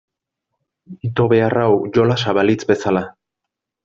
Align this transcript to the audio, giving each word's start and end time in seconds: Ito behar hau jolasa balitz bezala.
Ito 1.09 1.25
behar 1.33 1.55
hau 1.63 1.75
jolasa 1.97 2.33
balitz 2.39 2.61
bezala. 2.73 3.05